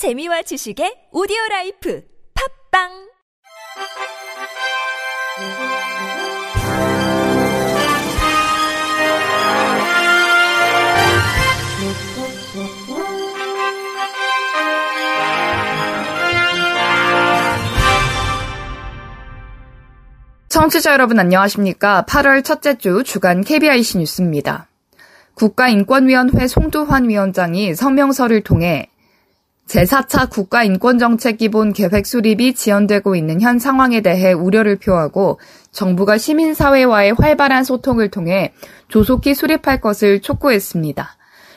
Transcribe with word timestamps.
재미와 0.00 0.40
지식의 0.40 1.12
오디오 1.12 1.36
라이프 1.50 2.02
팝빵 2.72 2.88
청취자 20.48 20.94
여러분 20.94 21.18
안녕하십니까? 21.18 22.06
8월 22.08 22.42
첫째 22.42 22.78
주 22.78 23.02
주간 23.04 23.44
KBIC 23.44 23.98
뉴스입니다. 23.98 24.68
국가인권위원회 25.34 26.46
송두환 26.48 27.10
위원장이 27.10 27.74
성명서를 27.74 28.40
통해 28.42 28.89
제4차 29.70 30.28
국가인권정책기본계획 30.30 32.04
수립이 32.04 32.54
지연되고 32.54 33.14
있는 33.14 33.40
현 33.40 33.60
상황에 33.60 34.00
대해 34.00 34.32
우려를 34.32 34.76
표하고 34.76 35.38
정부가 35.70 36.18
시민사회와의 36.18 37.12
활발한 37.12 37.62
소통을 37.62 38.10
통해 38.10 38.52
조속히 38.88 39.32
수립할 39.32 39.80
것을 39.80 40.20
촉구했습니다. 40.22 41.08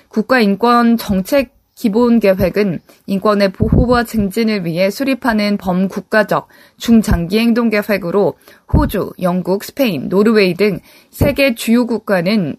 국가인권정책 0.10 1.56
기본 1.74 2.20
계획은 2.20 2.82
인권의 3.08 3.52
보호와 3.52 4.04
증진을 4.04 4.64
위해 4.64 4.92
수립하는 4.92 5.58
범국가적 5.58 6.48
중장기 6.78 7.40
행동 7.40 7.72
계획으로 7.72 8.36
호주, 8.72 9.14
영국, 9.24 9.64
스페인, 9.64 10.08
노르웨이 10.08 10.54
등 10.54 10.80
세계 11.10 11.56
주요 11.56 11.88
국가는 11.88 12.58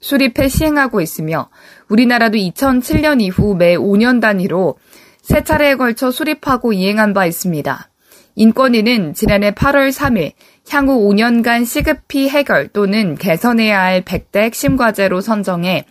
수립해 0.00 0.48
시행하고 0.48 1.00
있으며 1.00 1.48
우리나라도 1.88 2.36
2007년 2.36 3.20
이후 3.20 3.54
매 3.54 3.76
5년 3.76 4.20
단위로 4.20 4.76
세 5.22 5.44
차례에 5.44 5.76
걸쳐 5.76 6.10
수립하고 6.10 6.72
이행한 6.72 7.12
바 7.12 7.26
있습니다. 7.26 7.88
인권위는 8.36 9.14
지난해 9.14 9.50
8월 9.52 9.92
3일 9.92 10.32
향후 10.70 11.08
5년간 11.08 11.66
시급히 11.66 12.28
해결 12.28 12.68
또는 12.68 13.16
개선해야 13.16 13.80
할 13.80 14.02
100대 14.02 14.40
핵심 14.40 14.76
과제로 14.76 15.20
선정해 15.20 15.84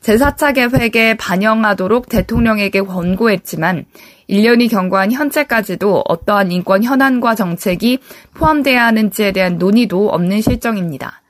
제4차 0.00 0.54
계획에 0.54 1.14
반영하도록 1.16 2.08
대통령에게 2.08 2.80
권고했지만 2.80 3.84
1년이 4.28 4.68
경과한 4.68 5.12
현재까지도 5.12 6.02
어떠한 6.08 6.50
인권 6.50 6.82
현안과 6.82 7.36
정책이 7.36 7.98
포함돼야 8.34 8.86
하는지에 8.86 9.30
대한 9.30 9.58
논의도 9.58 10.08
없는 10.08 10.40
실정입니다. 10.40 11.21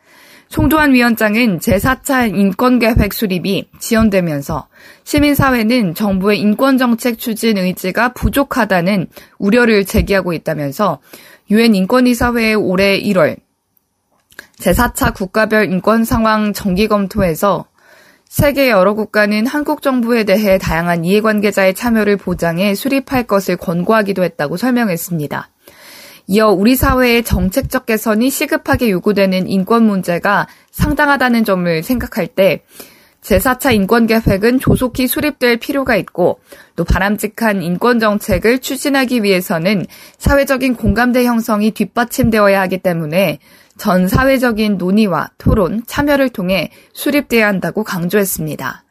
송도환 0.52 0.92
위원장은 0.92 1.60
제4차 1.60 2.28
인권계획 2.36 3.14
수립이 3.14 3.70
지연되면서 3.78 4.68
시민사회는 5.02 5.94
정부의 5.94 6.40
인권정책 6.40 7.18
추진 7.18 7.56
의지가 7.56 8.12
부족하다는 8.12 9.06
우려를 9.38 9.86
제기하고 9.86 10.34
있다면서 10.34 10.98
유엔 11.50 11.74
인권이사회의 11.74 12.54
올해 12.54 13.00
1월 13.00 13.38
제4차 14.58 15.14
국가별 15.14 15.72
인권 15.72 16.04
상황 16.04 16.52
정기 16.52 16.86
검토에서 16.86 17.64
세계 18.28 18.68
여러 18.68 18.92
국가는 18.92 19.46
한국 19.46 19.80
정부에 19.80 20.24
대해 20.24 20.58
다양한 20.58 21.06
이해관계자의 21.06 21.72
참여를 21.72 22.18
보장해 22.18 22.74
수립할 22.74 23.22
것을 23.22 23.56
권고하기도 23.56 24.22
했다고 24.22 24.58
설명했습니다. 24.58 25.51
이어 26.26 26.50
우리 26.50 26.76
사회의 26.76 27.22
정책적 27.22 27.86
개선이 27.86 28.30
시급하게 28.30 28.90
요구되는 28.90 29.48
인권 29.48 29.84
문제가 29.84 30.46
상당하다는 30.70 31.44
점을 31.44 31.82
생각할 31.82 32.28
때 32.28 32.62
제4차 33.22 33.72
인권계획은 33.74 34.58
조속히 34.58 35.06
수립될 35.06 35.58
필요가 35.58 35.96
있고 35.96 36.40
또 36.74 36.84
바람직한 36.84 37.62
인권정책을 37.62 38.58
추진하기 38.58 39.22
위해서는 39.22 39.86
사회적인 40.18 40.74
공감대 40.74 41.24
형성이 41.24 41.70
뒷받침되어야 41.70 42.60
하기 42.62 42.78
때문에 42.78 43.38
전 43.78 44.08
사회적인 44.08 44.76
논의와 44.76 45.30
토론, 45.38 45.82
참여를 45.86 46.30
통해 46.30 46.70
수립돼야 46.92 47.46
한다고 47.46 47.84
강조했습니다. 47.84 48.84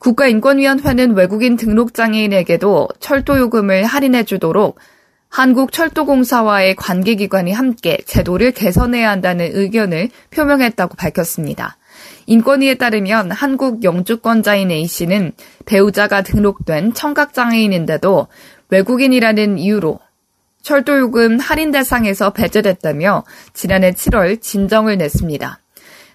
국가인권위원회는 0.00 1.14
외국인 1.14 1.56
등록장애인에게도 1.56 2.88
철도요금을 3.00 3.84
할인해 3.84 4.24
주도록 4.24 4.78
한국철도공사와의 5.30 6.74
관계기관이 6.74 7.52
함께 7.52 7.98
제도를 8.04 8.50
개선해야 8.52 9.08
한다는 9.08 9.50
의견을 9.52 10.10
표명했다고 10.30 10.96
밝혔습니다. 10.96 11.76
인권위에 12.26 12.74
따르면 12.74 13.30
한국 13.30 13.84
영주권자인 13.84 14.70
A씨는 14.70 15.32
배우자가 15.66 16.22
등록된 16.22 16.94
청각장애인인데도 16.94 18.26
외국인이라는 18.70 19.58
이유로 19.58 20.00
철도요금 20.62 21.38
할인 21.38 21.70
대상에서 21.70 22.30
배제됐다며 22.32 23.24
지난해 23.54 23.92
7월 23.92 24.42
진정을 24.42 24.98
냈습니다. 24.98 25.60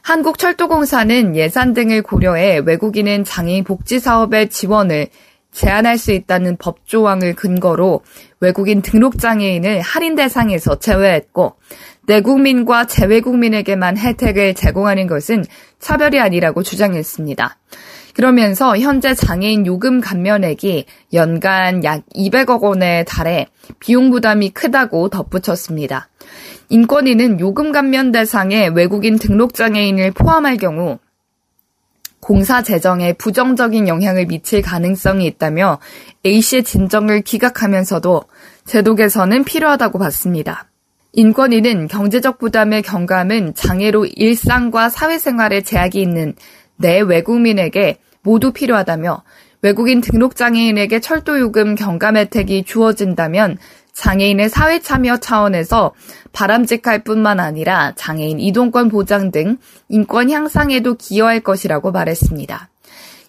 한국철도공사는 0.02 1.36
예산 1.36 1.74
등을 1.74 2.04
고려해 2.04 2.60
외국인은 2.60 3.24
장애인 3.24 3.64
복지 3.64 4.00
사업의 4.00 4.50
지원을 4.50 5.08
제한할 5.56 5.98
수 5.98 6.12
있다는 6.12 6.58
법 6.58 6.86
조항을 6.86 7.34
근거로 7.34 8.02
외국인 8.42 8.82
등록 8.82 9.18
장애인을 9.18 9.80
할인 9.82 10.16
대상에서 10.16 10.80
제외했고 10.80 11.56
내국민과 12.08 12.86
재외국민에게만 12.86 13.98
혜택을 13.98 14.54
제공하는 14.54 15.08
것은 15.08 15.46
차별이 15.80 16.20
아니라고 16.20 16.62
주장했습니다. 16.62 17.58
그러면서 18.14 18.78
현재 18.78 19.14
장애인 19.14 19.66
요금 19.66 20.00
감면액이 20.02 20.86
연간 21.14 21.84
약 21.84 22.04
200억 22.16 22.62
원에 22.62 23.04
달해 23.04 23.48
비용 23.80 24.12
부담이 24.12 24.52
크다고 24.52 25.10
덧붙였습니다. 25.10 26.10
인권위는 26.70 27.40
요금 27.40 27.72
감면 27.72 28.12
대상에 28.12 28.68
외국인 28.68 29.18
등록 29.18 29.54
장애인을 29.54 30.12
포함할 30.12 30.58
경우 30.58 31.00
공사 32.26 32.64
재정에 32.64 33.14
부정적인 33.14 33.88
영향을 33.88 34.26
미칠 34.26 34.64
가능성이 34.64 35.28
있다며 35.28 35.78
A씨의 36.26 36.64
진정을 36.64 37.22
기각하면서도 37.22 38.24
제도 38.66 38.96
개선은 38.96 39.44
필요하다고 39.44 40.00
봤습니다. 40.00 40.68
인권위는 41.14 41.88
경제적 41.88 42.40
부담의 42.40 42.82
경감은 42.82 43.54
장애로 43.54 44.08
일상과 44.08 44.90
사회생활에 44.90 45.62
제약이 45.62 46.02
있는 46.02 46.34
내 46.78 47.00
외국민에게 47.00 48.00
모두 48.24 48.52
필요하다며 48.54 49.22
외국인 49.62 50.02
등록장애인에게 50.02 51.02
철도요금 51.02 51.76
경감 51.76 52.18
혜택이 52.18 52.64
주어진다면 52.64 53.60
장애인의 53.96 54.50
사회 54.50 54.80
참여 54.80 55.18
차원에서 55.18 55.94
바람직할 56.34 57.04
뿐만 57.04 57.40
아니라 57.40 57.94
장애인 57.96 58.40
이동권 58.40 58.90
보장 58.90 59.32
등 59.32 59.58
인권 59.90 60.30
향상에도 60.30 60.96
기여할 60.96 61.40
것이라고 61.40 61.92
말했습니다. 61.92 62.70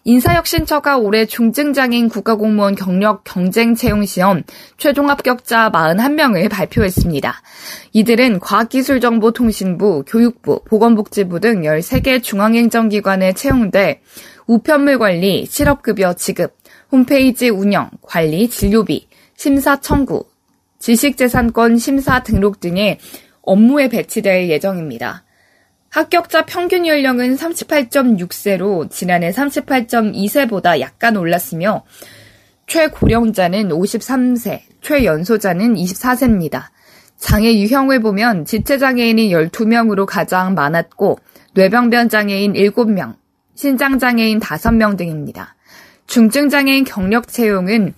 인사혁신처가 0.04 0.99
올해 0.99 1.27
중증장애인 1.27 2.09
국가공무원 2.09 2.77
경력 2.77 3.25
경쟁 3.25 3.75
채용 3.75 4.04
시험 4.04 4.44
최종 4.77 5.10
합격자 5.10 5.71
41명을 5.72 6.49
발표했습니다. 6.49 7.34
이들은 7.93 8.38
과학기술정보통신부, 8.38 10.04
교육부, 10.06 10.62
보건복지부 10.65 11.41
등 11.41 11.62
13개 11.62 12.22
중앙행정기관에 12.22 13.33
채용돼 13.33 14.00
우편물 14.47 14.98
관리, 15.00 15.44
실업급여 15.47 16.15
지급, 16.15 16.56
홈페이지 16.93 17.48
운영, 17.48 17.91
관리, 18.03 18.48
진료비, 18.48 19.09
심사 19.37 19.81
청구, 19.81 20.25
지식재산권 20.78 21.78
심사 21.78 22.22
등록 22.22 22.60
등의 22.60 22.98
업무에 23.42 23.88
배치될 23.88 24.48
예정입니다. 24.48 25.25
합격자 25.91 26.44
평균 26.44 26.87
연령은 26.87 27.37
38.6세로 27.37 28.91
지난해 28.91 29.31
38.2세보다 29.31 30.81
약간 30.81 31.16
올랐으며 31.16 31.84
최고령자는 32.66 33.69
53세, 33.69 34.60
최연소자는 34.83 35.74
24세입니다. 35.74 36.65
장애 37.16 37.54
유형을 37.54 38.00
보면 38.00 38.45
지체장애인이 38.45 39.30
12명으로 39.30 40.04
가장 40.04 40.54
많았고 40.54 41.18
뇌병변 41.54 42.09
장애인 42.09 42.53
7명, 42.53 43.15
신장장애인 43.54 44.41
5명 44.41 44.98
등입니다. 44.98 45.54
중증장애인 46.06 46.84
경력 46.84 47.28
채용은 47.28 47.95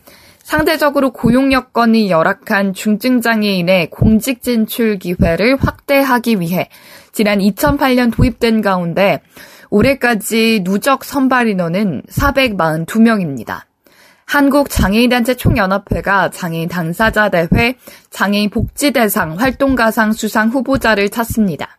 상대적으로 0.48 1.10
고용 1.10 1.52
여건이 1.52 2.10
열악한 2.10 2.72
중증 2.72 3.20
장애인의 3.20 3.90
공직 3.90 4.40
진출 4.40 4.98
기회를 4.98 5.58
확대하기 5.60 6.40
위해 6.40 6.70
지난 7.12 7.40
2008년 7.40 8.10
도입된 8.10 8.62
가운데 8.62 9.20
올해까지 9.68 10.62
누적 10.64 11.04
선발 11.04 11.48
인원은 11.48 12.04
442명입니다. 12.08 13.64
한국장애인단체 14.24 15.34
총연합회가 15.34 16.30
장애인 16.30 16.70
당사자 16.70 17.28
대회 17.28 17.76
장애인 18.08 18.48
복지대상 18.48 19.38
활동가상 19.38 20.12
수상 20.12 20.48
후보자를 20.48 21.10
찾습니다. 21.10 21.77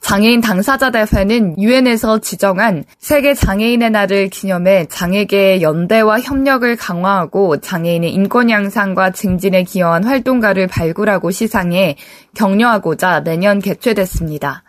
장애인 0.00 0.40
당사자 0.40 0.90
대회는 0.90 1.60
유엔에서 1.60 2.18
지정한 2.18 2.84
세계 2.98 3.34
장애인의 3.34 3.90
날을 3.90 4.28
기념해 4.28 4.86
장애계의 4.88 5.62
연대와 5.62 6.20
협력을 6.20 6.74
강화하고 6.76 7.60
장애인의 7.60 8.12
인권 8.12 8.50
양상과 8.50 9.12
증진에 9.12 9.62
기여한 9.62 10.04
활동가를 10.04 10.66
발굴하고 10.66 11.30
시상해 11.30 11.96
격려하고자 12.34 13.20
매년 13.20 13.60
개최됐습니다. 13.60 14.64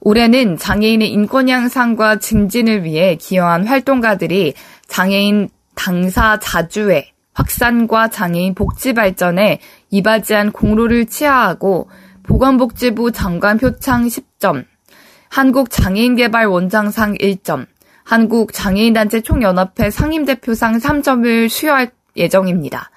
올해는 0.00 0.56
장애인의 0.56 1.10
인권 1.10 1.48
양상과 1.48 2.16
증진을 2.16 2.84
위해 2.84 3.16
기여한 3.16 3.66
활동가들이 3.66 4.54
장애인 4.88 5.48
당사 5.74 6.38
자주회 6.40 7.12
확산과 7.34 8.08
장애인 8.08 8.54
복지 8.54 8.92
발전에 8.92 9.60
이바지한 9.90 10.52
공로를 10.52 11.06
치하하고 11.06 11.88
보건복지부 12.22 13.12
장관 13.12 13.58
표창 13.58 14.06
10점, 14.06 14.64
한국장애인개발원장상 15.28 17.14
1점, 17.14 17.66
한국장애인단체 18.04 19.20
총연합회 19.20 19.90
상임대표상 19.90 20.78
3점을 20.78 21.48
수여할 21.48 21.90
예정입니다. 22.16 22.90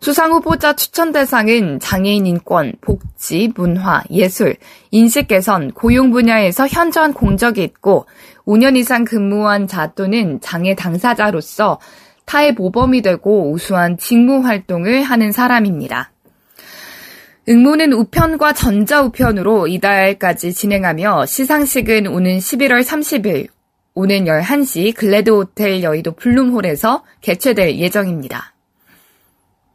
수상 0.00 0.32
후보자 0.32 0.74
추천 0.74 1.12
대상은 1.12 1.80
장애인 1.80 2.26
인권, 2.26 2.72
복지, 2.80 3.52
문화, 3.54 4.02
예술, 4.10 4.56
인식 4.92 5.26
개선, 5.26 5.72
고용 5.72 6.12
분야에서 6.12 6.68
현저한 6.68 7.12
공적이 7.14 7.64
있고 7.64 8.06
5년 8.46 8.76
이상 8.76 9.04
근무한 9.04 9.66
자 9.66 9.92
또는 9.94 10.40
장애 10.40 10.74
당사자로서 10.76 11.80
타의 12.26 12.52
모범이 12.52 13.02
되고 13.02 13.50
우수한 13.50 13.96
직무 13.96 14.44
활동을 14.44 15.02
하는 15.02 15.32
사람입니다. 15.32 16.12
응모는 17.48 17.94
우편과 17.94 18.52
전자우편으로 18.52 19.68
이달까지 19.68 20.52
진행하며 20.52 21.24
시상식은 21.24 22.06
오는 22.06 22.36
11월 22.36 22.84
30일 22.84 23.48
오는 23.94 24.26
11시 24.26 24.94
글래드 24.94 25.30
호텔 25.30 25.82
여의도 25.82 26.12
블룸홀에서 26.12 27.04
개최될 27.22 27.76
예정입니다. 27.76 28.52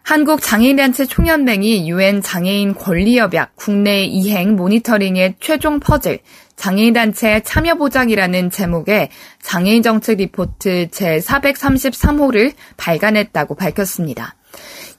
한국 0.04 0.40
장애인단체 0.40 1.06
총연맹이 1.06 1.90
유엔 1.90 2.22
장애인 2.22 2.76
권리협약 2.76 3.56
국내 3.56 4.04
이행 4.04 4.56
모니터링의 4.56 5.38
최종 5.40 5.80
퍼즐 5.80 6.20
장애인단체 6.56 7.42
참여보장이라는 7.42 8.52
제목의 8.52 9.10
장애인 9.42 9.82
정책 9.82 10.18
리포트 10.18 10.90
제433호를 10.92 12.54
발간했다고 12.78 13.56
밝혔습니다. 13.56 14.36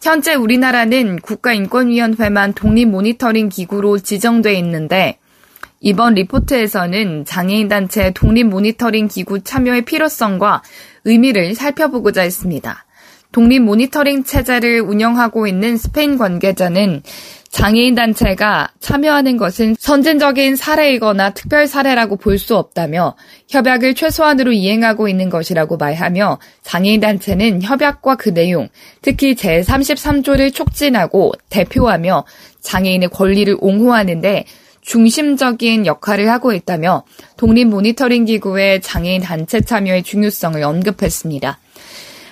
현재 0.02 0.34
우리나라는 0.34 1.20
국가인권위원회만 1.20 2.52
독립 2.54 2.86
모니터링 2.86 3.48
기구로 3.48 3.98
지정돼 3.98 4.54
있는데 4.54 5.18
이번 5.80 6.14
리포트에서는 6.14 7.24
장애인단체 7.24 8.12
독립 8.14 8.44
모니터링 8.44 9.08
기구 9.08 9.42
참여의 9.42 9.84
필요성과 9.84 10.62
의미를 11.04 11.54
살펴보고자 11.54 12.22
했습니다. 12.22 12.86
독립 13.32 13.60
모니터링 13.60 14.24
체제를 14.24 14.80
운영하고 14.80 15.46
있는 15.46 15.76
스페인 15.76 16.16
관계자는 16.16 17.02
장애인 17.54 17.94
단체가 17.94 18.68
참여하는 18.80 19.36
것은 19.36 19.76
선진적인 19.78 20.56
사례이거나 20.56 21.30
특별 21.30 21.68
사례라고 21.68 22.16
볼 22.16 22.34
수 22.36 22.56
없다며 22.56 23.14
협약을 23.48 23.94
최소한으로 23.94 24.50
이행하고 24.52 25.06
있는 25.06 25.30
것이라고 25.30 25.76
말하며 25.76 26.40
장애인 26.62 26.98
단체는 27.00 27.62
협약과 27.62 28.16
그 28.16 28.34
내용, 28.34 28.68
특히 29.02 29.36
제33조를 29.36 30.52
촉진하고 30.52 31.32
대표하며 31.48 32.24
장애인의 32.60 33.10
권리를 33.10 33.56
옹호하는데 33.60 34.46
중심적인 34.82 35.86
역할을 35.86 36.28
하고 36.30 36.52
있다며 36.52 37.04
독립 37.36 37.66
모니터링 37.66 38.24
기구의 38.24 38.82
장애인 38.82 39.22
단체 39.22 39.60
참여의 39.60 40.02
중요성을 40.02 40.60
언급했습니다. 40.60 41.60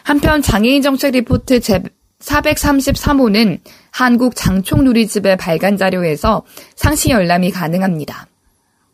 한편 0.03 0.43
장애인 0.43 0.83
정책 0.83 1.13
리포트 1.13 1.61
제 1.61 1.81
433호는 2.19 3.61
한국 3.93 4.35
장총누리집의 4.35 5.37
발간 5.37 5.77
자료에서 5.77 6.43
상시 6.75 7.11
열람이 7.11 7.51
가능합니다. 7.51 8.27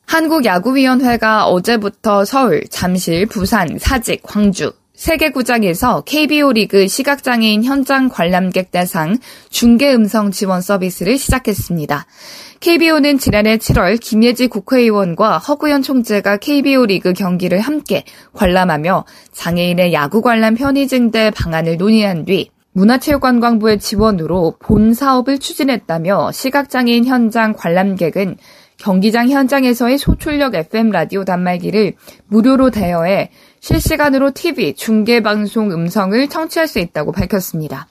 한국야구위원회가 0.07 1.47
어제부터 1.47 2.25
서울, 2.25 2.65
잠실, 2.69 3.27
부산, 3.27 3.79
사직, 3.79 4.23
광주, 4.23 4.73
세계 4.95 5.31
구장에서 5.31 6.01
KBO 6.01 6.53
리그 6.53 6.89
시각장애인 6.89 7.63
현장 7.63 8.09
관람객 8.09 8.73
대상 8.73 9.17
중계 9.49 9.95
음성 9.95 10.33
지원 10.33 10.61
서비스를 10.61 11.19
시작했습니다. 11.19 12.05
KBO는 12.59 13.19
지난해 13.19 13.59
7월 13.59 14.01
김예지 14.01 14.49
국회의원과 14.49 15.39
허구현 15.39 15.83
총재가 15.83 16.39
KBO 16.39 16.87
리그 16.87 17.13
경기를 17.13 17.61
함께 17.61 18.03
관람하며 18.33 19.05
장애인의 19.31 19.93
야구 19.93 20.21
관람 20.21 20.57
편의 20.57 20.89
증대 20.89 21.31
방안을 21.31 21.77
논의한 21.77 22.25
뒤 22.25 22.51
문화체육관광부의 22.73 23.79
지원으로 23.79 24.57
본 24.59 24.95
사업을 24.95 25.39
추진했다며 25.39 26.33
시각장애인 26.33 27.05
현장 27.05 27.53
관람객은 27.55 28.37
경기장 28.77 29.29
현장에서의 29.29 29.99
소출력 29.99 30.55
FM 30.55 30.91
라디오 30.91 31.25
단말기를 31.25 31.95
무료로 32.29 32.71
대여해 32.71 33.31
실시간으로 33.61 34.31
TV 34.31 34.75
중계방송 34.75 35.73
음성을 35.73 36.29
청취할 36.29 36.69
수 36.69 36.79
있다고 36.79 37.11
밝혔습니다. 37.13 37.89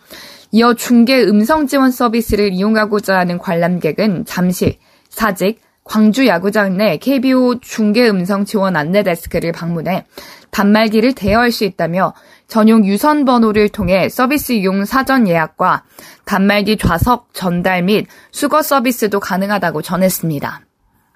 이어 0.51 0.73
중계 0.75 1.21
음성 1.23 1.67
지원 1.67 1.91
서비스를 1.91 2.53
이용하고자 2.53 3.17
하는 3.17 3.37
관람객은 3.37 4.23
잠시 4.25 4.79
사직, 5.09 5.59
광주 5.83 6.25
야구장 6.25 6.77
내 6.77 6.97
KBO 6.97 7.59
중계 7.59 8.09
음성 8.09 8.45
지원 8.45 8.75
안내 8.75 9.03
데스크를 9.03 9.51
방문해 9.51 10.05
단말기를 10.51 11.13
대여할 11.13 11.51
수 11.51 11.63
있다며 11.63 12.13
전용 12.47 12.85
유선 12.85 13.25
번호를 13.25 13.69
통해 13.69 14.09
서비스 14.09 14.53
이용 14.53 14.85
사전 14.85 15.27
예약과 15.27 15.83
단말기 16.25 16.77
좌석 16.77 17.29
전달 17.33 17.83
및 17.83 18.07
수거 18.31 18.61
서비스도 18.61 19.19
가능하다고 19.19 19.81
전했습니다. 19.81 20.61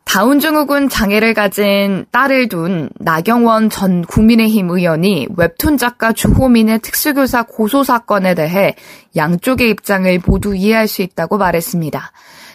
다운증후군 0.06 0.89
장애를 0.89 1.33
가진 1.33 2.06
딸을 2.12 2.50
둔 2.50 2.89
나경원 3.00 3.69
전 3.69 4.01
국민의힘 4.04 4.69
의원이 4.69 5.30
웹툰 5.38 5.78
작가 5.78 6.12
주호민의 6.12 6.80
특수교사 6.80 7.44
고소 7.44 7.86
사건에 7.86 8.36
대해 8.36 8.75
양쪽의 9.16 9.69
입장을 9.69 10.19
모두 10.25 10.54
이해할 10.54 10.89
수 10.89 11.01
있다고 11.01 11.38
말했습니다. 11.38 12.12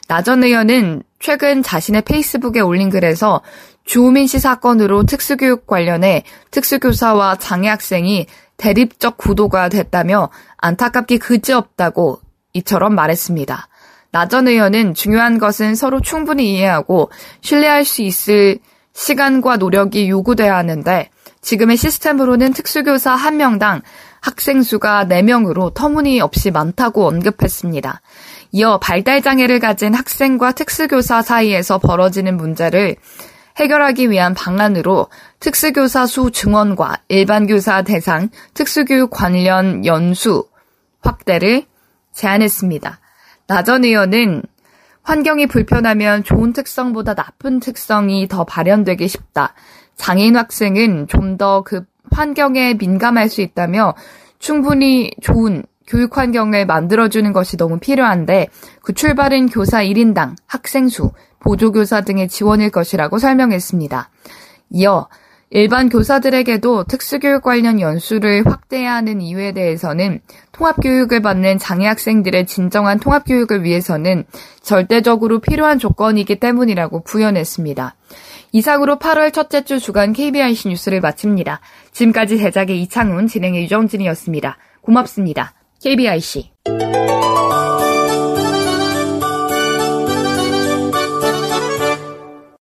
나 0.09 0.23
전 0.23 0.45
의원은 0.45 1.03
최근 1.19 1.63
자신의 1.63 2.03
페이스북에 2.03 2.61
올린 2.61 2.91
글에서 2.91 3.43
주호민 3.85 4.27
씨 4.27 4.39
사건으로 4.39 5.05
특수교육 5.05 5.67
관련해 5.67 6.23
특수교사와 6.51 7.37
장애 7.37 7.69
학생이 7.69 8.27
대립적 8.57 9.17
구도가 9.17 9.69
됐다며 9.69 10.31
안타깝기 10.59 11.19
그지없다고 11.19 12.21
이처럼 12.53 12.95
말했습니다. 12.95 13.69
나 14.13 14.27
전 14.29 14.49
의원은 14.49 14.95
중요한 14.95 15.39
것은 15.39 15.75
서로 15.75 16.01
충분히 16.01 16.55
이해하고 16.55 17.11
신뢰할 17.41 17.85
수 17.85 18.03
있을 18.03 18.59
시간과 18.95 19.57
노력이 19.57 20.09
요구돼야 20.09 20.57
하는데 20.57 21.11
지금의 21.43 21.77
시스템으로는 21.77 22.53
특수교사 22.53 23.15
1명당 23.17 23.83
학생 24.21 24.63
수가 24.63 25.05
4명으로 25.05 25.75
터무니없이 25.75 26.51
많다고 26.51 27.07
언급했습니다. 27.07 28.01
이어 28.57 28.79
발달 28.79 29.21
장애를 29.21 29.59
가진 29.61 29.93
학생과 29.93 30.53
특수교사 30.53 31.21
사이에서 31.21 31.77
벌어지는 31.77 32.39
문제를 32.39 32.97
해결하기 33.59 34.11
위한 34.11 34.33
방안으로 34.33 35.09
특수교사 35.41 36.07
수 36.07 36.31
증원과 36.31 37.03
일반교사 37.09 37.83
대상 37.83 38.31
특수교육 38.55 39.11
관련 39.11 39.85
연수 39.85 40.49
확대를 41.03 41.65
제안했습니다. 42.15 42.99
나전 43.47 43.85
의원은 43.85 44.43
환경이 45.03 45.49
불편하면 45.49 46.25
좋은 46.25 46.55
특성보다 46.55 47.13
나쁜 47.13 47.61
특성이 47.61 48.27
더 48.27 48.45
발현되기 48.45 49.07
쉽다. 49.07 49.53
장애인 49.97 50.35
학생은 50.35 51.09
좀 51.09 51.37
더 51.37 51.63
그 51.63 51.85
환경에 52.11 52.73
민감할 52.73 53.29
수 53.29 53.43
있다며 53.43 53.95
충분히 54.39 55.11
좋은 55.21 55.63
교육 55.87 56.17
환경을 56.17 56.67
만들어주는 56.67 57.33
것이 57.33 57.57
너무 57.57 57.79
필요한데 57.79 58.49
그 58.83 58.93
출발은 58.93 59.49
교사 59.49 59.83
1인당 59.83 60.37
학생 60.47 60.89
수, 60.89 61.13
보조교사 61.41 62.01
등의 62.01 62.29
지원일 62.29 62.71
것이라고 62.71 63.19
설명했습니다. 63.19 64.11
이어 64.71 65.09
일반 65.51 65.89
교사들에게도 65.89 66.85
특수교육 66.85 67.43
관련 67.43 67.81
연수를 67.81 68.45
확대해야 68.45 68.95
하는 68.95 69.21
이유에 69.21 69.53
대해서는 69.53 70.21
통합교육을 70.51 71.23
받는 71.23 71.59
장애 71.59 71.87
학생들의 71.87 72.47
진정한 72.47 72.99
통합교육을 72.99 73.63
위해서는 73.63 74.25
절대적으로 74.61 75.39
필요한 75.39 75.79
조건이기 75.79 76.41
때문이라고 76.41 77.05
부연했습니다. 77.05 77.95
이상으로 78.53 78.99
8월 78.99 79.33
첫째 79.33 79.63
주 79.63 79.79
주간 79.79 80.13
KBIC 80.13 80.69
뉴스를 80.69 81.01
마칩니다. 81.01 81.61
지금까지 81.93 82.39
제작의 82.39 82.83
이창훈, 82.83 83.29
진행의 83.29 83.65
유정진이었습니다. 83.65 84.59
고맙습니다. 84.81 85.56
KBIC. 85.83 87.66